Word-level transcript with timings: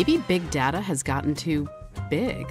Maybe 0.00 0.16
big 0.16 0.50
data 0.50 0.80
has 0.80 1.02
gotten 1.02 1.34
too 1.34 1.68
big. 2.08 2.50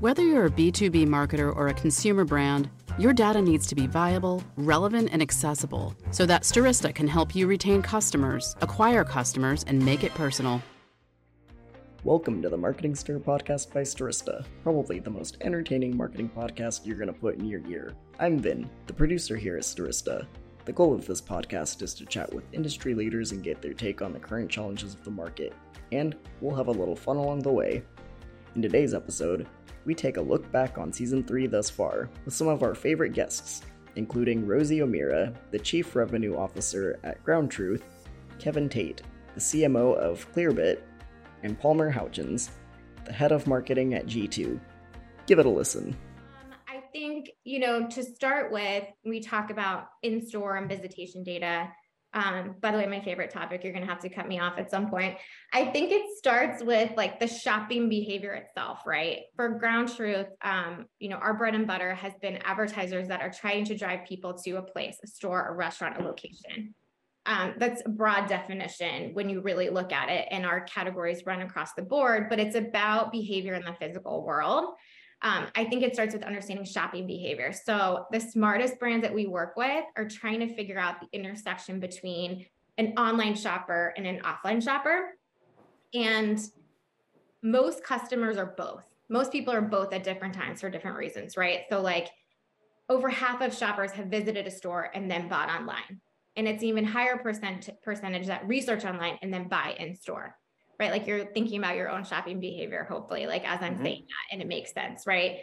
Whether 0.00 0.22
you're 0.22 0.44
a 0.44 0.50
B2B 0.50 1.06
marketer 1.06 1.50
or 1.56 1.68
a 1.68 1.72
consumer 1.72 2.26
brand, 2.26 2.68
your 2.98 3.14
data 3.14 3.40
needs 3.40 3.66
to 3.68 3.74
be 3.74 3.86
viable, 3.86 4.44
relevant, 4.58 5.08
and 5.10 5.22
accessible 5.22 5.94
so 6.10 6.26
that 6.26 6.42
Stirista 6.42 6.94
can 6.94 7.08
help 7.08 7.34
you 7.34 7.46
retain 7.46 7.80
customers, 7.80 8.54
acquire 8.60 9.02
customers, 9.02 9.64
and 9.66 9.82
make 9.82 10.04
it 10.04 10.12
personal. 10.12 10.60
Welcome 12.04 12.42
to 12.42 12.50
the 12.50 12.58
Marketing 12.58 12.94
Stir 12.94 13.18
podcast 13.18 13.72
by 13.72 13.80
Stirista, 13.80 14.44
probably 14.62 14.98
the 14.98 15.08
most 15.08 15.38
entertaining 15.40 15.96
marketing 15.96 16.30
podcast 16.36 16.84
you're 16.84 16.98
going 16.98 17.06
to 17.06 17.18
put 17.18 17.36
in 17.36 17.46
your 17.46 17.66
ear. 17.66 17.94
I'm 18.18 18.38
Vin, 18.40 18.68
the 18.86 18.92
producer 18.92 19.36
here 19.36 19.56
at 19.56 19.62
Stirista. 19.62 20.26
The 20.70 20.76
goal 20.76 20.94
of 20.94 21.04
this 21.04 21.20
podcast 21.20 21.82
is 21.82 21.94
to 21.94 22.06
chat 22.06 22.32
with 22.32 22.54
industry 22.54 22.94
leaders 22.94 23.32
and 23.32 23.42
get 23.42 23.60
their 23.60 23.74
take 23.74 24.02
on 24.02 24.12
the 24.12 24.20
current 24.20 24.48
challenges 24.48 24.94
of 24.94 25.02
the 25.02 25.10
market, 25.10 25.52
and 25.90 26.14
we'll 26.40 26.54
have 26.54 26.68
a 26.68 26.70
little 26.70 26.94
fun 26.94 27.16
along 27.16 27.40
the 27.40 27.50
way. 27.50 27.82
In 28.54 28.62
today's 28.62 28.94
episode, 28.94 29.48
we 29.84 29.96
take 29.96 30.16
a 30.16 30.22
look 30.22 30.48
back 30.52 30.78
on 30.78 30.92
season 30.92 31.24
3 31.24 31.48
thus 31.48 31.68
far 31.68 32.08
with 32.24 32.34
some 32.34 32.46
of 32.46 32.62
our 32.62 32.76
favorite 32.76 33.14
guests, 33.14 33.62
including 33.96 34.46
Rosie 34.46 34.80
O'Meara, 34.80 35.32
the 35.50 35.58
Chief 35.58 35.96
Revenue 35.96 36.36
Officer 36.36 37.00
at 37.02 37.24
Ground 37.24 37.50
Truth, 37.50 37.82
Kevin 38.38 38.68
Tate, 38.68 39.02
the 39.34 39.40
CMO 39.40 39.96
of 39.96 40.32
Clearbit, 40.32 40.82
and 41.42 41.58
Palmer 41.58 41.92
Houchins, 41.92 42.50
the 43.06 43.12
head 43.12 43.32
of 43.32 43.48
marketing 43.48 43.94
at 43.94 44.06
G2. 44.06 44.60
Give 45.26 45.40
it 45.40 45.46
a 45.46 45.50
listen. 45.50 45.96
You 47.44 47.58
know, 47.58 47.88
to 47.88 48.02
start 48.02 48.52
with, 48.52 48.84
we 49.04 49.20
talk 49.20 49.50
about 49.50 49.86
in 50.02 50.26
store 50.26 50.56
and 50.56 50.68
visitation 50.68 51.22
data. 51.22 51.70
Um, 52.12 52.56
by 52.60 52.72
the 52.72 52.78
way, 52.78 52.86
my 52.86 53.00
favorite 53.00 53.30
topic, 53.30 53.62
you're 53.62 53.72
going 53.72 53.86
to 53.86 53.90
have 53.90 54.02
to 54.02 54.08
cut 54.08 54.26
me 54.26 54.40
off 54.40 54.58
at 54.58 54.70
some 54.70 54.90
point. 54.90 55.16
I 55.52 55.66
think 55.66 55.92
it 55.92 56.02
starts 56.18 56.62
with 56.62 56.90
like 56.96 57.20
the 57.20 57.28
shopping 57.28 57.88
behavior 57.88 58.32
itself, 58.32 58.80
right? 58.84 59.20
For 59.36 59.48
Ground 59.50 59.94
Truth, 59.94 60.26
um, 60.42 60.86
you 60.98 61.08
know, 61.08 61.16
our 61.16 61.34
bread 61.34 61.54
and 61.54 61.66
butter 61.66 61.94
has 61.94 62.12
been 62.20 62.38
advertisers 62.38 63.08
that 63.08 63.22
are 63.22 63.30
trying 63.30 63.64
to 63.66 63.76
drive 63.76 64.06
people 64.08 64.34
to 64.44 64.56
a 64.56 64.62
place, 64.62 64.96
a 65.04 65.06
store, 65.06 65.48
a 65.48 65.54
restaurant, 65.54 66.00
a 66.00 66.04
location. 66.04 66.74
Um, 67.26 67.54
that's 67.58 67.82
a 67.86 67.88
broad 67.88 68.28
definition 68.28 69.14
when 69.14 69.28
you 69.28 69.40
really 69.40 69.70
look 69.70 69.92
at 69.92 70.08
it, 70.08 70.26
and 70.30 70.44
our 70.44 70.62
categories 70.62 71.22
run 71.26 71.42
across 71.42 71.74
the 71.74 71.82
board, 71.82 72.28
but 72.28 72.40
it's 72.40 72.56
about 72.56 73.12
behavior 73.12 73.54
in 73.54 73.64
the 73.64 73.74
physical 73.74 74.24
world. 74.24 74.74
Um, 75.22 75.48
I 75.54 75.64
think 75.64 75.82
it 75.82 75.94
starts 75.94 76.14
with 76.14 76.22
understanding 76.22 76.64
shopping 76.64 77.06
behavior. 77.06 77.52
So, 77.52 78.06
the 78.10 78.20
smartest 78.20 78.78
brands 78.78 79.02
that 79.02 79.14
we 79.14 79.26
work 79.26 79.54
with 79.56 79.84
are 79.96 80.08
trying 80.08 80.40
to 80.40 80.54
figure 80.54 80.78
out 80.78 81.00
the 81.00 81.08
intersection 81.12 81.78
between 81.78 82.46
an 82.78 82.94
online 82.96 83.34
shopper 83.34 83.92
and 83.96 84.06
an 84.06 84.20
offline 84.20 84.62
shopper. 84.62 85.10
And 85.92 86.40
most 87.42 87.84
customers 87.84 88.38
are 88.38 88.54
both. 88.56 88.84
Most 89.10 89.32
people 89.32 89.52
are 89.52 89.60
both 89.60 89.92
at 89.92 90.04
different 90.04 90.34
times 90.34 90.60
for 90.60 90.70
different 90.70 90.96
reasons, 90.96 91.36
right? 91.36 91.60
So, 91.68 91.82
like, 91.82 92.08
over 92.88 93.08
half 93.08 93.42
of 93.42 93.54
shoppers 93.54 93.92
have 93.92 94.06
visited 94.06 94.46
a 94.46 94.50
store 94.50 94.90
and 94.94 95.10
then 95.10 95.28
bought 95.28 95.50
online 95.50 96.00
and 96.36 96.48
it's 96.48 96.62
even 96.62 96.84
higher 96.84 97.18
percent 97.18 97.68
percentage 97.82 98.26
that 98.26 98.46
research 98.46 98.84
online 98.84 99.18
and 99.22 99.32
then 99.32 99.48
buy 99.48 99.74
in 99.78 99.94
store 99.94 100.36
right? 100.80 100.90
Like 100.90 101.06
you're 101.06 101.26
thinking 101.26 101.58
about 101.58 101.76
your 101.76 101.90
own 101.90 102.04
shopping 102.04 102.40
behavior 102.40 102.86
hopefully 102.90 103.26
like 103.26 103.48
as 103.48 103.60
i'm 103.62 103.74
mm-hmm. 103.74 103.84
saying 103.84 104.06
that 104.08 104.32
and 104.32 104.42
it 104.42 104.48
makes 104.48 104.72
sense 104.72 105.06
right? 105.06 105.38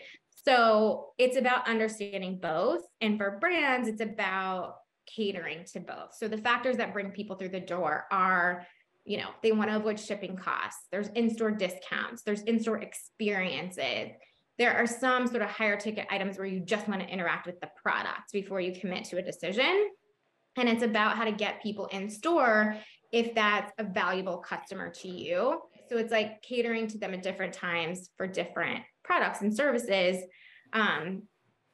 So 0.45 1.09
it's 1.17 1.37
about 1.37 1.67
understanding 1.67 2.39
both 2.41 2.81
and 2.99 3.17
for 3.17 3.37
brands 3.39 3.87
it's 3.87 4.01
about 4.01 4.77
catering 5.15 5.63
to 5.73 5.79
both. 5.79 6.15
So 6.17 6.27
the 6.27 6.37
factors 6.37 6.77
that 6.77 6.91
bring 6.91 7.11
people 7.11 7.37
through 7.37 7.49
the 7.49 7.59
door 7.59 8.05
are 8.11 8.65
you 9.05 9.17
know 9.17 9.29
they 9.41 9.53
want 9.53 9.69
to 9.69 9.77
avoid 9.77 9.97
shipping 9.97 10.35
costs 10.35 10.85
there's 10.91 11.07
in-store 11.09 11.51
discounts 11.51 12.23
there's 12.23 12.41
in-store 12.41 12.79
experiences. 12.79 14.09
There 14.57 14.75
are 14.75 14.87
some 14.87 15.27
sort 15.27 15.43
of 15.43 15.49
higher 15.49 15.77
ticket 15.77 16.07
items 16.09 16.39
where 16.39 16.47
you 16.47 16.61
just 16.61 16.87
want 16.87 17.01
to 17.01 17.07
interact 17.07 17.45
with 17.45 17.59
the 17.59 17.69
product 17.81 18.31
before 18.33 18.59
you 18.59 18.73
commit 18.79 19.05
to 19.05 19.17
a 19.17 19.21
decision 19.21 19.89
and 20.57 20.67
it's 20.67 20.83
about 20.83 21.15
how 21.15 21.25
to 21.25 21.31
get 21.31 21.61
people 21.61 21.85
in 21.87 22.09
store 22.09 22.75
if 23.11 23.33
that's 23.33 23.71
a 23.77 23.83
valuable 23.83 24.37
customer 24.37 24.89
to 24.89 25.07
you. 25.07 25.61
So 25.89 25.97
it's 25.97 26.11
like 26.11 26.41
catering 26.41 26.87
to 26.89 26.97
them 26.97 27.13
at 27.13 27.23
different 27.23 27.53
times 27.53 28.09
for 28.17 28.27
different 28.27 28.83
products 29.03 29.41
and 29.41 29.55
services. 29.55 30.23
Um, 30.73 31.23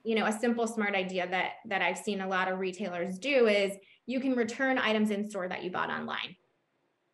you 0.03 0.16
know, 0.16 0.25
a 0.25 0.31
simple 0.31 0.67
smart 0.67 0.95
idea 0.95 1.27
that 1.27 1.53
that 1.67 1.81
I've 1.81 1.97
seen 1.97 2.21
a 2.21 2.27
lot 2.27 2.51
of 2.51 2.59
retailers 2.59 3.17
do 3.17 3.47
is 3.47 3.71
you 4.05 4.19
can 4.19 4.35
return 4.35 4.77
items 4.77 5.11
in 5.11 5.29
store 5.29 5.47
that 5.47 5.63
you 5.63 5.71
bought 5.71 5.89
online. 5.89 6.35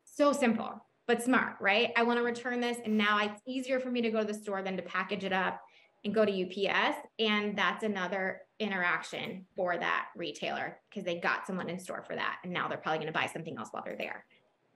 So 0.04 0.34
simple, 0.34 0.86
but 1.08 1.24
smart, 1.24 1.56
right? 1.62 1.92
I 1.96 2.04
want 2.04 2.18
to 2.18 2.24
return 2.24 2.60
this 2.60 2.78
and 2.84 2.98
now 2.98 3.20
it's 3.20 3.42
easier 3.48 3.80
for 3.80 3.90
me 3.90 4.02
to 4.02 4.10
go 4.10 4.20
to 4.20 4.26
the 4.26 4.34
store 4.34 4.62
than 4.64 4.76
to 4.76 4.84
package 4.84 5.24
it 5.24 5.32
up 5.32 5.62
and 6.04 6.14
go 6.14 6.26
to 6.26 6.32
UPS. 6.32 6.98
And 7.20 7.58
that's 7.58 7.84
another 7.84 8.42
interaction 8.60 9.46
for 9.56 9.78
that 9.78 10.08
retailer 10.16 10.78
because 10.90 11.06
they 11.06 11.20
got 11.20 11.48
someone 11.48 11.70
in 11.70 11.80
store 11.80 12.04
for 12.06 12.16
that. 12.16 12.38
And 12.44 12.54
now 12.54 12.68
they're 12.68 12.78
probably 12.78 13.00
going 13.00 13.14
to 13.14 13.20
buy 13.20 13.30
something 13.32 13.58
else 13.58 13.70
while 13.72 13.84
they're 13.86 13.96
there. 13.98 14.26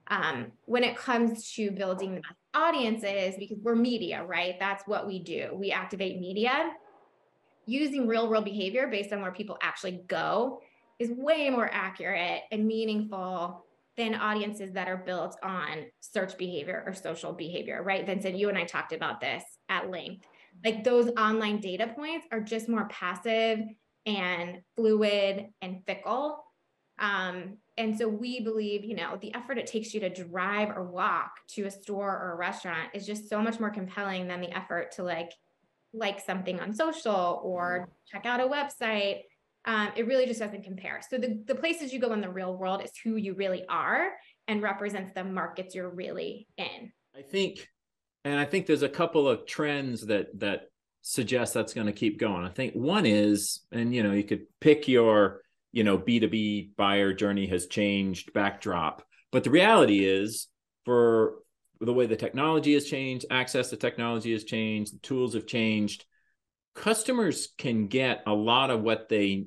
Um, 0.08 0.52
when 0.66 0.84
it 0.84 0.96
comes 0.96 1.52
to 1.52 1.70
building 1.70 2.20
audiences, 2.54 3.36
because 3.38 3.58
we're 3.62 3.74
media, 3.74 4.24
right? 4.24 4.56
That's 4.58 4.86
what 4.86 5.06
we 5.06 5.18
do. 5.18 5.50
We 5.54 5.70
activate 5.70 6.20
media. 6.20 6.72
Using 7.66 8.06
real 8.06 8.28
world 8.28 8.44
behavior 8.44 8.88
based 8.88 9.12
on 9.12 9.22
where 9.22 9.32
people 9.32 9.56
actually 9.62 10.02
go 10.06 10.60
is 10.98 11.10
way 11.10 11.48
more 11.48 11.70
accurate 11.72 12.42
and 12.52 12.66
meaningful 12.66 13.64
than 13.96 14.14
audiences 14.14 14.72
that 14.72 14.88
are 14.88 14.98
built 14.98 15.36
on 15.42 15.86
search 16.00 16.36
behavior 16.36 16.82
or 16.86 16.92
social 16.92 17.32
behavior, 17.32 17.82
right? 17.82 18.04
Vincent, 18.04 18.36
you 18.36 18.48
and 18.48 18.58
I 18.58 18.64
talked 18.64 18.92
about 18.92 19.20
this 19.20 19.42
at 19.68 19.90
length 19.90 20.26
like 20.64 20.82
those 20.82 21.10
online 21.18 21.60
data 21.60 21.92
points 21.94 22.26
are 22.32 22.40
just 22.40 22.68
more 22.68 22.88
passive 22.88 23.60
and 24.06 24.58
fluid 24.76 25.46
and 25.60 25.82
fickle. 25.86 26.44
Um, 26.98 27.58
and 27.76 27.98
so 27.98 28.08
we 28.08 28.40
believe, 28.40 28.84
you 28.84 28.94
know, 28.94 29.18
the 29.20 29.34
effort 29.34 29.58
it 29.58 29.66
takes 29.66 29.92
you 29.92 30.00
to 30.00 30.08
drive 30.08 30.70
or 30.70 30.84
walk 30.84 31.32
to 31.48 31.64
a 31.64 31.70
store 31.70 32.10
or 32.10 32.32
a 32.32 32.36
restaurant 32.36 32.90
is 32.94 33.06
just 33.06 33.28
so 33.28 33.42
much 33.42 33.58
more 33.58 33.70
compelling 33.70 34.28
than 34.28 34.40
the 34.40 34.56
effort 34.56 34.92
to 34.92 35.02
like 35.02 35.32
like 35.92 36.20
something 36.20 36.58
on 36.58 36.72
social 36.72 37.40
or 37.44 37.88
check 38.10 38.26
out 38.26 38.40
a 38.40 38.44
website. 38.44 39.20
Um, 39.64 39.90
it 39.96 40.06
really 40.06 40.26
just 40.26 40.40
doesn't 40.40 40.64
compare. 40.64 41.00
So 41.08 41.18
the, 41.18 41.40
the 41.46 41.54
places 41.54 41.92
you 41.92 42.00
go 42.00 42.12
in 42.12 42.20
the 42.20 42.28
real 42.28 42.56
world 42.56 42.82
is 42.82 42.90
who 43.02 43.16
you 43.16 43.34
really 43.34 43.64
are 43.68 44.10
and 44.48 44.60
represents 44.60 45.12
the 45.14 45.24
markets 45.24 45.74
you're 45.74 45.88
really 45.88 46.48
in. 46.58 46.92
I 47.16 47.22
think 47.22 47.68
and 48.24 48.38
I 48.38 48.44
think 48.44 48.66
there's 48.66 48.82
a 48.82 48.88
couple 48.88 49.28
of 49.28 49.46
trends 49.46 50.06
that 50.06 50.38
that 50.40 50.70
suggest 51.02 51.52
that's 51.52 51.74
going 51.74 51.86
to 51.86 51.92
keep 51.92 52.18
going. 52.18 52.44
I 52.44 52.48
think 52.48 52.72
one 52.74 53.04
is, 53.04 53.60
and 53.70 53.94
you 53.94 54.02
know, 54.02 54.12
you 54.12 54.24
could 54.24 54.46
pick 54.60 54.88
your, 54.88 55.42
you 55.70 55.84
know, 55.84 55.98
B2B 55.98 56.76
buyer 56.76 57.12
journey 57.12 57.46
has 57.48 57.66
changed 57.66 58.32
backdrop, 58.32 59.06
but 59.30 59.44
the 59.44 59.50
reality 59.50 60.04
is 60.04 60.48
for 60.86 61.34
the 61.80 61.92
way 61.92 62.06
the 62.06 62.16
technology 62.16 62.72
has 62.72 62.86
changed, 62.86 63.26
access 63.30 63.68
to 63.70 63.76
technology 63.76 64.32
has 64.32 64.44
changed, 64.44 64.94
the 64.94 64.98
tools 65.00 65.34
have 65.34 65.46
changed. 65.46 66.06
Customers 66.74 67.48
can 67.58 67.86
get 67.86 68.22
a 68.26 68.32
lot 68.32 68.70
of 68.70 68.82
what 68.82 69.08
they 69.10 69.46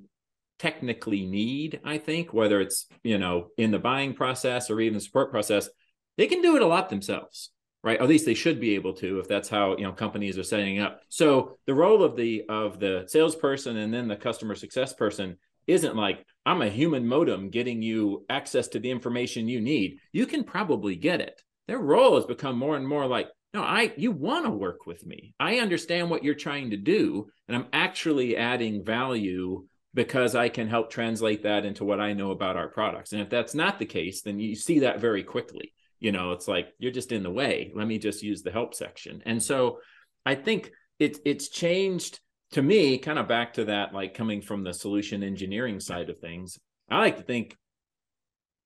technically 0.59 1.25
need, 1.25 1.79
I 1.83 1.97
think, 1.97 2.33
whether 2.33 2.61
it's, 2.61 2.85
you 3.03 3.17
know, 3.17 3.47
in 3.57 3.71
the 3.71 3.79
buying 3.79 4.13
process 4.13 4.69
or 4.69 4.79
even 4.79 4.95
the 4.95 5.01
support 5.01 5.31
process, 5.31 5.69
they 6.17 6.27
can 6.27 6.41
do 6.41 6.55
it 6.55 6.61
a 6.61 6.67
lot 6.67 6.89
themselves 6.89 7.51
right? 7.83 7.99
at 7.99 8.07
least 8.07 8.25
they 8.25 8.33
should 8.33 8.59
be 8.59 8.75
able 8.75 8.93
to 8.93 9.19
if 9.19 9.27
that's 9.27 9.49
how 9.49 9.77
you 9.77 9.83
know 9.83 9.91
companies 9.91 10.37
are 10.37 10.43
setting 10.43 10.79
up. 10.79 11.01
So 11.09 11.57
the 11.65 11.73
role 11.73 12.03
of 12.03 12.15
the 12.15 12.43
of 12.49 12.79
the 12.79 13.05
salesperson 13.07 13.77
and 13.77 13.93
then 13.93 14.07
the 14.07 14.15
customer 14.15 14.55
success 14.55 14.93
person 14.93 15.37
isn't 15.67 15.95
like 15.95 16.25
I'm 16.45 16.61
a 16.61 16.69
human 16.69 17.07
modem 17.07 17.49
getting 17.49 17.81
you 17.81 18.25
access 18.29 18.67
to 18.69 18.79
the 18.79 18.89
information 18.89 19.47
you 19.47 19.61
need. 19.61 19.99
You 20.11 20.25
can 20.25 20.43
probably 20.43 20.95
get 20.95 21.21
it. 21.21 21.41
Their 21.67 21.79
role 21.79 22.15
has 22.15 22.25
become 22.25 22.57
more 22.57 22.77
and 22.77 22.87
more 22.87 23.05
like, 23.05 23.27
no, 23.53 23.63
I 23.63 23.93
you 23.97 24.11
want 24.11 24.45
to 24.45 24.51
work 24.51 24.85
with 24.85 25.05
me. 25.05 25.33
I 25.39 25.57
understand 25.57 26.09
what 26.09 26.23
you're 26.23 26.35
trying 26.35 26.71
to 26.71 26.77
do, 26.77 27.27
and 27.47 27.55
I'm 27.55 27.67
actually 27.73 28.37
adding 28.37 28.83
value 28.83 29.65
because 29.93 30.35
I 30.35 30.49
can 30.49 30.67
help 30.67 30.91
translate 30.91 31.43
that 31.43 31.65
into 31.65 31.83
what 31.83 31.99
I 31.99 32.13
know 32.13 32.31
about 32.31 32.55
our 32.55 32.67
products. 32.67 33.13
And 33.13 33.21
if 33.21 33.29
that's 33.29 33.55
not 33.55 33.79
the 33.79 33.85
case, 33.85 34.21
then 34.21 34.39
you 34.39 34.55
see 34.55 34.79
that 34.79 34.99
very 34.99 35.23
quickly 35.23 35.73
you 35.99 36.11
know 36.11 36.31
it's 36.31 36.47
like 36.47 36.69
you're 36.79 36.91
just 36.91 37.11
in 37.11 37.23
the 37.23 37.31
way. 37.31 37.71
Let 37.75 37.87
me 37.87 37.99
just 37.99 38.23
use 38.23 38.41
the 38.41 38.51
help 38.51 38.73
section. 38.73 39.21
And 39.25 39.41
so 39.41 39.79
i 40.25 40.35
think 40.35 40.71
it's 40.99 41.19
it's 41.25 41.47
changed 41.47 42.19
to 42.51 42.61
me 42.61 42.97
kind 42.97 43.19
of 43.19 43.27
back 43.27 43.53
to 43.53 43.65
that 43.65 43.93
like 43.93 44.13
coming 44.13 44.41
from 44.41 44.63
the 44.63 44.73
solution 44.73 45.23
engineering 45.23 45.79
side 45.79 46.09
of 46.09 46.19
things 46.19 46.59
i 46.89 46.97
like 46.97 47.15
to 47.17 47.23
think 47.23 47.55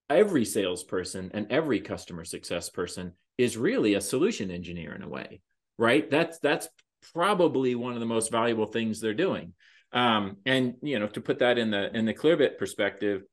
every 0.09 0.43
salesperson 0.43 1.29
and 1.33 1.51
every 1.51 1.79
customer 1.79 2.23
success 2.23 2.69
person 2.69 3.13
is 3.37 3.57
really 3.57 3.93
a 3.93 4.01
solution 4.01 4.49
engineer 4.49 4.95
in 4.95 5.03
a 5.03 5.07
way 5.09 5.41
right? 5.81 6.09
That's 6.11 6.37
that's 6.39 6.69
probably 7.13 7.73
one 7.73 7.93
of 7.93 7.99
the 7.99 8.05
most 8.05 8.31
valuable 8.31 8.67
things 8.67 9.01
they're 9.01 9.15
doing. 9.15 9.53
Um, 9.91 10.37
and 10.45 10.75
you 10.81 10.99
know 10.99 11.07
to 11.07 11.21
put 11.21 11.39
that 11.39 11.57
in 11.57 11.71
the 11.71 11.95
in 11.95 12.05
the 12.05 12.13
clearbit 12.13 12.57
perspective 12.57 13.23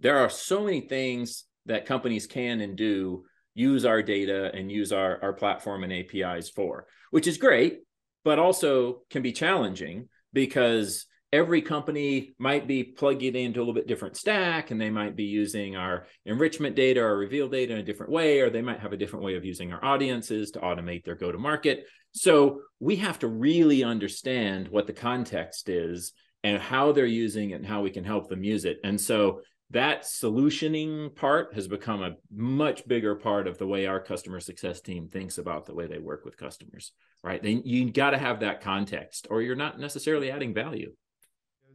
there 0.00 0.18
are 0.18 0.28
so 0.28 0.64
many 0.64 0.80
things 0.80 1.44
that 1.66 1.86
companies 1.86 2.26
can 2.26 2.60
and 2.60 2.76
do 2.76 3.24
use 3.54 3.84
our 3.84 4.02
data 4.02 4.50
and 4.54 4.70
use 4.70 4.92
our, 4.92 5.22
our 5.22 5.32
platform 5.32 5.82
and 5.84 5.92
APIs 5.92 6.50
for, 6.50 6.86
which 7.10 7.26
is 7.26 7.38
great, 7.38 7.80
but 8.24 8.38
also 8.38 9.02
can 9.08 9.22
be 9.22 9.32
challenging 9.32 10.08
because 10.32 11.06
every 11.32 11.62
company 11.62 12.34
might 12.38 12.66
be 12.66 12.84
plugging 12.84 13.34
into 13.34 13.58
a 13.58 13.62
little 13.62 13.74
bit 13.74 13.86
different 13.86 14.16
stack 14.16 14.70
and 14.70 14.80
they 14.80 14.90
might 14.90 15.16
be 15.16 15.24
using 15.24 15.74
our 15.74 16.06
enrichment 16.24 16.76
data 16.76 17.00
or 17.00 17.16
reveal 17.16 17.48
data 17.48 17.72
in 17.72 17.78
a 17.78 17.82
different 17.82 18.12
way 18.12 18.40
or 18.40 18.48
they 18.48 18.62
might 18.62 18.80
have 18.80 18.92
a 18.92 18.96
different 18.96 19.24
way 19.24 19.34
of 19.34 19.44
using 19.44 19.72
our 19.72 19.84
audiences 19.84 20.50
to 20.50 20.60
automate 20.60 21.04
their 21.04 21.16
go 21.16 21.32
to 21.32 21.38
market 21.38 21.86
so 22.16 22.62
we 22.80 22.96
have 22.96 23.18
to 23.18 23.28
really 23.28 23.84
understand 23.84 24.68
what 24.68 24.86
the 24.86 24.92
context 24.94 25.68
is 25.68 26.14
and 26.42 26.62
how 26.62 26.92
they're 26.92 27.04
using 27.04 27.50
it 27.50 27.56
and 27.56 27.66
how 27.66 27.82
we 27.82 27.90
can 27.90 28.04
help 28.04 28.30
them 28.30 28.42
use 28.42 28.64
it. 28.64 28.78
And 28.84 28.98
so 28.98 29.42
that 29.70 30.02
solutioning 30.02 31.14
part 31.16 31.54
has 31.54 31.66
become 31.66 32.02
a 32.02 32.16
much 32.30 32.86
bigger 32.86 33.16
part 33.16 33.48
of 33.48 33.58
the 33.58 33.66
way 33.66 33.86
our 33.86 34.00
customer 34.00 34.38
success 34.40 34.80
team 34.80 35.08
thinks 35.08 35.38
about 35.38 35.66
the 35.66 35.74
way 35.74 35.86
they 35.86 35.98
work 35.98 36.24
with 36.24 36.36
customers 36.36 36.92
right 37.22 37.42
then 37.42 37.62
you 37.64 37.90
got 37.90 38.10
to 38.10 38.18
have 38.18 38.40
that 38.40 38.60
context 38.60 39.26
or 39.30 39.42
you're 39.42 39.56
not 39.56 39.78
necessarily 39.80 40.30
adding 40.30 40.54
value 40.54 40.92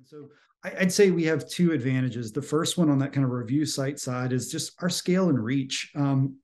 so 0.06 0.30
I'd 0.64 0.92
say 0.92 1.10
we 1.10 1.24
have 1.24 1.50
two 1.50 1.72
advantages. 1.72 2.32
The 2.32 2.42
first 2.42 2.78
one 2.78 2.90
on 2.90 3.00
that 3.00 3.14
kind 3.14 3.26
of 3.26 3.32
review 3.32 3.66
site 3.66 4.00
side 4.00 4.32
is 4.32 4.52
just 4.52 4.74
our 4.82 4.90
scale 4.90 5.30
and 5.30 5.44
reach. 5.44 5.92
Um, 5.96 6.36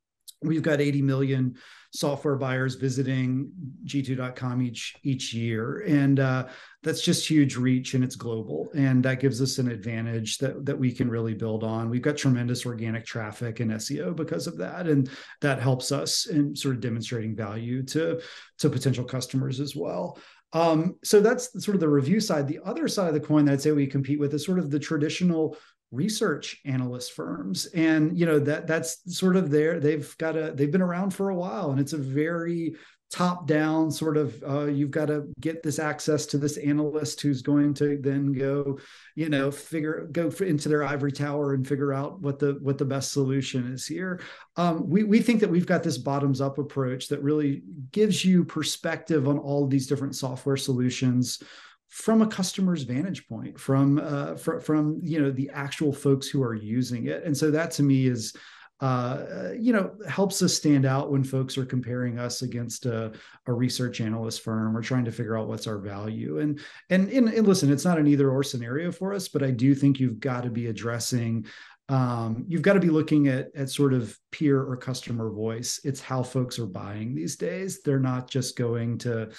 we've 0.42 0.62
got 0.62 0.82
80 0.82 1.02
million 1.02 1.56
software 1.92 2.36
buyers 2.36 2.76
visiting 2.76 3.50
g2.com 3.86 4.62
each 4.62 4.96
each 5.04 5.34
year. 5.34 5.80
And 5.88 6.20
uh, 6.20 6.48
that's 6.84 7.02
just 7.02 7.28
huge 7.28 7.56
reach 7.56 7.94
and 7.94 8.04
it's 8.04 8.16
global. 8.16 8.70
And 8.76 9.04
that 9.04 9.20
gives 9.20 9.42
us 9.42 9.58
an 9.58 9.70
advantage 9.70 10.38
that 10.40 10.66
that 10.66 10.78
we 10.78 10.92
can 10.92 11.10
really 11.10 11.34
build 11.34 11.64
on. 11.64 11.90
We've 11.90 12.02
got 12.02 12.18
tremendous 12.18 12.66
organic 12.66 13.06
traffic 13.06 13.60
and 13.60 13.72
seo 13.72 14.16
because 14.16 14.48
of 14.48 14.58
that. 14.58 14.88
And 14.88 15.10
that 15.42 15.62
helps 15.62 15.92
us 15.92 16.28
in 16.28 16.56
sort 16.56 16.76
of 16.76 16.82
demonstrating 16.82 17.36
value 17.36 17.84
to 17.84 18.22
to 18.60 18.70
potential 18.70 19.06
customers 19.06 19.60
as 19.60 19.76
well. 19.76 20.20
Um, 20.54 20.96
so 21.04 21.20
that's 21.20 21.52
sort 21.64 21.76
of 21.76 21.82
the 21.82 21.90
review 21.90 22.20
side. 22.20 22.48
The 22.48 22.60
other 22.64 22.88
side 22.88 23.08
of 23.08 23.14
the 23.14 23.20
coin 23.20 23.46
that 23.46 23.54
I'd 23.54 23.62
say 23.62 23.72
we 23.72 23.88
compete 23.88 24.20
with 24.20 24.34
is 24.34 24.46
sort 24.46 24.60
of 24.60 24.72
the 24.72 24.80
traditional 24.80 25.58
research 25.92 26.62
analyst 26.66 27.14
firms. 27.14 27.66
And 27.68 28.18
you 28.18 28.26
know 28.26 28.40
that 28.40 28.68
that's 28.68 29.02
sort 29.18 29.36
of 29.36 29.50
there 29.50 29.80
they've 29.80 30.18
got 30.18 30.36
a 30.36 30.52
they've 30.54 30.72
been 30.72 30.82
around 30.82 31.12
for 31.12 31.30
a 31.30 31.36
while 31.36 31.72
and 31.72 31.80
it's 31.80 31.94
a 31.94 31.98
very 31.98 32.76
top 33.10 33.48
down 33.48 33.90
sort 33.90 34.18
of 34.18 34.44
uh, 34.46 34.66
you've 34.66 34.92
got 34.92 35.06
to 35.06 35.26
get 35.40 35.64
this 35.64 35.80
access 35.80 36.26
to 36.26 36.38
this 36.38 36.58
analyst 36.58 37.22
who's 37.22 37.42
going 37.42 37.74
to 37.74 37.98
then 38.02 38.34
go 38.34 38.78
you 39.16 39.30
know 39.30 39.50
figure 39.50 40.10
go 40.12 40.30
into 40.42 40.68
their 40.68 40.84
ivory 40.84 41.12
tower 41.12 41.54
and 41.54 41.66
figure 41.66 41.94
out 41.94 42.20
what 42.20 42.38
the 42.38 42.58
what 42.62 42.78
the 42.78 42.86
best 42.86 43.14
solution 43.14 43.72
is 43.72 43.88
here. 43.88 44.20
Um, 44.58 44.90
we, 44.90 45.04
we 45.04 45.22
think 45.22 45.40
that 45.40 45.50
we've 45.50 45.66
got 45.66 45.84
this 45.84 45.98
bottoms 45.98 46.42
up 46.42 46.58
approach 46.58 47.08
that 47.08 47.24
really 47.24 47.64
gives 47.92 48.26
you 48.26 48.44
perspective 48.44 49.28
on 49.28 49.38
all 49.38 49.68
these 49.68 49.88
different 49.88 50.16
software 50.16 50.58
solutions 50.58 51.42
from 51.90 52.22
a 52.22 52.28
customer's 52.28 52.84
vantage 52.84 53.28
point 53.28 53.60
from 53.60 54.00
uh, 54.00 54.36
fr- 54.36 54.60
from 54.60 55.00
you 55.02 55.22
know 55.22 55.32
the 55.32 55.50
actual 55.54 55.94
folks 55.94 56.28
who 56.28 56.44
are 56.44 56.56
using 56.56 57.08
it 57.08 57.24
and 57.24 57.36
so 57.36 57.50
that 57.50 57.72
to 57.72 57.84
me 57.84 58.08
is 58.08 58.34
uh, 58.80 59.50
you 59.58 59.74
know, 59.74 59.92
helps 60.08 60.42
us 60.44 60.54
stand 60.54 60.86
out 60.86 61.12
when 61.12 61.24
folks 61.24 61.58
are 61.58 61.66
comparing 61.66 62.20
us 62.20 62.44
against 62.44 62.86
a, 62.86 63.12
a, 63.48 63.54
research 63.54 64.02
analyst 64.02 64.44
firm 64.44 64.78
or 64.78 64.84
trying 64.84 65.04
to 65.04 65.12
figure 65.12 65.36
out 65.36 65.48
what's 65.48 65.66
our 65.66 65.80
value. 65.80 66.40
And, 66.40 66.60
and 66.92 67.10
and 67.10 67.28
and 67.28 67.48
listen, 67.48 67.72
it's 67.72 67.86
not 67.86 67.98
an 67.98 68.06
either 68.06 68.30
or 68.30 68.44
scenario 68.44 68.92
for 68.92 69.16
us, 69.16 69.30
but 69.30 69.42
I 69.42 69.50
do 69.50 69.74
think 69.74 70.00
you've 70.00 70.20
got 70.20 70.44
to 70.44 70.52
be 70.52 70.68
addressing. 70.68 71.48
Um, 71.90 72.44
you've 72.48 72.62
got 72.64 72.74
to 72.74 72.82
be 72.82 72.90
looking 72.90 73.30
at 73.30 73.48
at 73.56 73.70
sort 73.70 73.94
of 73.94 74.18
peer 74.32 74.62
or 74.62 74.76
customer 74.76 75.30
voice. 75.30 75.80
It's 75.86 76.02
how 76.02 76.22
folks 76.22 76.60
are 76.60 76.66
buying 76.66 77.16
these 77.16 77.38
days. 77.38 77.82
They're 77.82 78.00
not 78.00 78.30
just 78.30 78.58
going 78.58 78.98
to, 79.00 79.30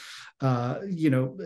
uh, 0.40 0.78
you 0.88 1.10
know, 1.10 1.36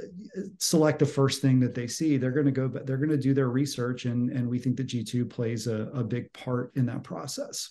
select 0.58 1.00
the 1.00 1.06
first 1.06 1.42
thing 1.42 1.58
that 1.60 1.74
they 1.74 1.88
see. 1.88 2.16
They're 2.16 2.30
going 2.30 2.46
to 2.46 2.52
go, 2.52 2.68
they're 2.68 2.98
going 2.98 3.10
to 3.10 3.16
do 3.16 3.34
their 3.34 3.50
research, 3.50 4.04
and 4.04 4.30
and 4.30 4.48
we 4.48 4.60
think 4.60 4.76
that 4.76 4.86
G2 4.86 5.28
plays 5.28 5.66
a, 5.66 5.90
a 5.92 6.04
big 6.04 6.32
part 6.32 6.70
in 6.76 6.86
that 6.86 7.02
process 7.02 7.70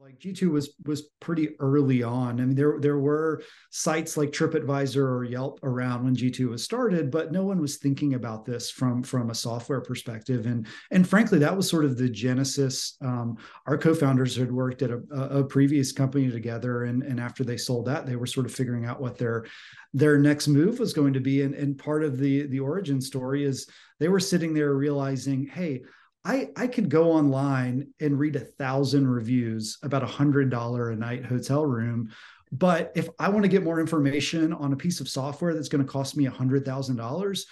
like 0.00 0.18
G2 0.18 0.50
was 0.50 0.70
was 0.86 1.02
pretty 1.20 1.50
early 1.60 2.02
on. 2.02 2.40
I 2.40 2.44
mean, 2.46 2.54
there 2.54 2.78
there 2.80 2.98
were 2.98 3.42
sites 3.68 4.16
like 4.16 4.30
TripAdvisor 4.30 4.96
or 4.96 5.24
Yelp 5.24 5.60
around 5.62 6.04
when 6.04 6.16
G2 6.16 6.48
was 6.48 6.64
started, 6.64 7.10
but 7.10 7.32
no 7.32 7.44
one 7.44 7.60
was 7.60 7.76
thinking 7.76 8.14
about 8.14 8.46
this 8.46 8.70
from 8.70 9.02
from 9.02 9.28
a 9.28 9.34
software 9.34 9.82
perspective. 9.82 10.46
And 10.46 10.66
and 10.90 11.06
frankly, 11.06 11.38
that 11.40 11.54
was 11.54 11.68
sort 11.68 11.84
of 11.84 11.98
the 11.98 12.08
genesis. 12.08 12.96
Um, 13.02 13.36
our 13.66 13.76
co-founders 13.76 14.34
had 14.36 14.50
worked 14.50 14.80
at 14.80 14.90
a, 14.90 15.00
a 15.12 15.44
previous 15.44 15.92
company 15.92 16.30
together, 16.30 16.84
and 16.84 17.02
and 17.02 17.20
after 17.20 17.44
they 17.44 17.58
sold 17.58 17.84
that, 17.86 18.06
they 18.06 18.16
were 18.16 18.26
sort 18.26 18.46
of 18.46 18.54
figuring 18.54 18.86
out 18.86 19.02
what 19.02 19.18
their 19.18 19.44
their 19.92 20.18
next 20.18 20.48
move 20.48 20.78
was 20.78 20.94
going 20.94 21.12
to 21.12 21.20
be. 21.20 21.42
And 21.42 21.54
and 21.54 21.76
part 21.76 22.04
of 22.04 22.16
the 22.16 22.46
the 22.46 22.60
origin 22.60 23.02
story 23.02 23.44
is 23.44 23.68
they 23.98 24.08
were 24.08 24.20
sitting 24.20 24.54
there 24.54 24.72
realizing, 24.72 25.46
hey 25.46 25.82
I, 26.24 26.48
I 26.56 26.66
could 26.66 26.88
go 26.88 27.12
online 27.12 27.88
and 28.00 28.18
read 28.18 28.36
a 28.36 28.40
thousand 28.40 29.08
reviews 29.08 29.78
about 29.82 30.02
a 30.02 30.06
hundred 30.06 30.50
dollar 30.50 30.90
a 30.90 30.96
night 30.96 31.24
hotel 31.24 31.64
room. 31.64 32.10
But 32.52 32.92
if 32.94 33.08
I 33.18 33.28
want 33.28 33.44
to 33.44 33.48
get 33.48 33.62
more 33.62 33.80
information 33.80 34.52
on 34.52 34.72
a 34.72 34.76
piece 34.76 35.00
of 35.00 35.08
software 35.08 35.54
that's 35.54 35.68
going 35.68 35.84
to 35.84 35.90
cost 35.90 36.16
me 36.16 36.26
a 36.26 36.30
hundred 36.30 36.64
thousand 36.64 36.96
dollars, 36.96 37.46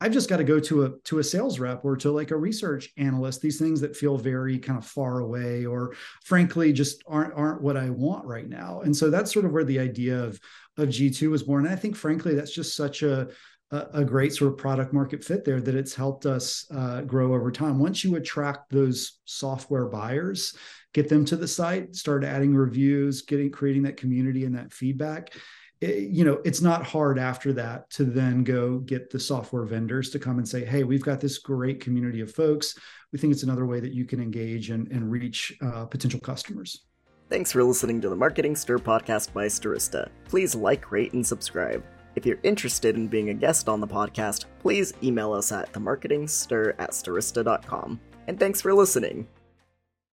I've 0.00 0.12
just 0.12 0.28
got 0.28 0.38
to 0.38 0.44
go 0.44 0.60
to 0.60 0.84
a 0.84 0.98
to 1.04 1.18
a 1.18 1.24
sales 1.24 1.58
rep 1.58 1.84
or 1.84 1.96
to 1.96 2.10
like 2.10 2.30
a 2.30 2.36
research 2.36 2.90
analyst. 2.96 3.40
These 3.40 3.58
things 3.58 3.80
that 3.80 3.96
feel 3.96 4.16
very 4.16 4.58
kind 4.58 4.78
of 4.78 4.86
far 4.86 5.20
away, 5.20 5.66
or 5.66 5.94
frankly, 6.24 6.72
just 6.72 7.02
aren't 7.06 7.34
aren't 7.34 7.62
what 7.62 7.76
I 7.76 7.90
want 7.90 8.26
right 8.26 8.48
now. 8.48 8.80
And 8.82 8.96
so 8.96 9.10
that's 9.10 9.32
sort 9.32 9.44
of 9.44 9.52
where 9.52 9.64
the 9.64 9.78
idea 9.78 10.22
of 10.22 10.40
of 10.76 10.88
G2 10.88 11.30
was 11.30 11.42
born. 11.42 11.66
And 11.66 11.74
I 11.74 11.78
think, 11.78 11.96
frankly, 11.96 12.34
that's 12.34 12.52
just 12.52 12.76
such 12.76 13.02
a 13.02 13.28
a, 13.70 14.04
great 14.04 14.34
sort 14.34 14.52
of 14.52 14.58
product 14.58 14.92
market 14.92 15.24
fit 15.24 15.44
there 15.44 15.60
that 15.60 15.74
it's 15.74 15.94
helped 15.94 16.26
us 16.26 16.66
uh, 16.70 17.00
grow 17.02 17.34
over 17.34 17.50
time. 17.50 17.78
Once 17.78 18.04
you 18.04 18.16
attract 18.16 18.70
those 18.70 19.18
software 19.24 19.86
buyers, 19.86 20.56
get 20.92 21.08
them 21.08 21.24
to 21.24 21.36
the 21.36 21.48
site, 21.48 21.94
start 21.94 22.24
adding 22.24 22.54
reviews, 22.54 23.22
getting 23.22 23.50
creating 23.50 23.82
that 23.82 23.96
community 23.96 24.44
and 24.44 24.54
that 24.54 24.72
feedback. 24.72 25.34
It, 25.80 26.10
you 26.10 26.24
know, 26.24 26.40
it's 26.44 26.60
not 26.60 26.84
hard 26.84 27.18
after 27.18 27.52
that 27.54 27.90
to 27.90 28.04
then 28.04 28.44
go 28.44 28.78
get 28.78 29.10
the 29.10 29.18
software 29.18 29.64
vendors 29.64 30.10
to 30.10 30.18
come 30.18 30.38
and 30.38 30.48
say, 30.48 30.64
"Hey, 30.64 30.84
we've 30.84 31.02
got 31.02 31.20
this 31.20 31.38
great 31.38 31.80
community 31.80 32.20
of 32.20 32.32
folks. 32.32 32.76
We 33.12 33.18
think 33.18 33.32
it's 33.32 33.42
another 33.42 33.66
way 33.66 33.80
that 33.80 33.92
you 33.92 34.04
can 34.04 34.20
engage 34.20 34.70
and, 34.70 34.88
and 34.88 35.10
reach 35.10 35.56
uh, 35.60 35.86
potential 35.86 36.20
customers." 36.20 36.84
Thanks 37.28 37.50
for 37.50 37.64
listening 37.64 38.00
to 38.02 38.08
the 38.08 38.16
Marketing 38.16 38.54
Stir 38.54 38.78
podcast 38.78 39.32
by 39.32 39.46
Stirista. 39.46 40.10
Please 40.28 40.54
like, 40.54 40.92
rate, 40.92 41.14
and 41.14 41.26
subscribe. 41.26 41.82
If 42.14 42.24
you're 42.24 42.38
interested 42.42 42.96
in 42.96 43.08
being 43.08 43.30
a 43.30 43.34
guest 43.34 43.68
on 43.68 43.80
the 43.80 43.86
podcast, 43.86 44.44
please 44.60 44.92
email 45.02 45.32
us 45.32 45.52
at 45.52 45.72
themarketingstir 45.72 46.74
at 46.78 46.90
stirista.com. 46.90 48.00
And 48.28 48.38
thanks 48.38 48.60
for 48.60 48.72
listening. 48.72 49.26